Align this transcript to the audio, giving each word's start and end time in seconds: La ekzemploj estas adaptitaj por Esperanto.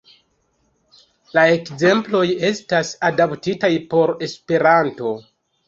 La 1.39 1.43
ekzemploj 1.57 2.23
estas 2.49 2.95
adaptitaj 3.13 3.73
por 3.95 4.17
Esperanto. 4.31 5.17